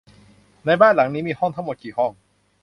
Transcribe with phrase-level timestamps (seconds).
[0.65, 2.11] ในบ้านหลังนี้มีห้องทั้งหมดกี่ห้อง?